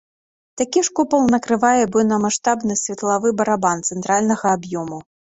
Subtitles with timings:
[0.59, 4.97] Такі ж купал накрывае буйнамаштабны светлавы барабан цэнтральнага аб'ёму.